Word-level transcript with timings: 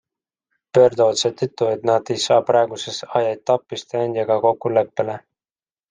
Pöörduvad 0.77 1.19
seetõttu, 1.21 1.67
et 1.75 1.85
nad 1.91 2.11
ei 2.15 2.23
saa 2.25 2.39
praeguses 2.49 2.99
ajaetapis 3.21 3.89
tööandjaga 3.93 4.43
kokkuleppele. 4.49 5.25